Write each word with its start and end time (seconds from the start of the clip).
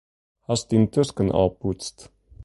Hast 0.51 0.65
dyn 0.71 0.85
tosken 0.95 1.29
al 1.41 1.51
poetst? 1.59 1.97